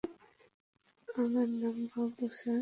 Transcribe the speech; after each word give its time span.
আমার 1.07 1.47
নাম 1.61 1.77
বাবু, 1.91 2.25
স্যার। 2.37 2.59